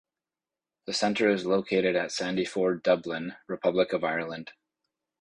The 0.87 0.93
centre 0.93 1.29
is 1.29 1.45
located 1.45 1.95
at 1.95 2.09
Sandyford, 2.09 2.81
Dublin, 2.81 3.35
Republic 3.45 3.93
of 3.93 4.03
Ireland. 4.03 4.51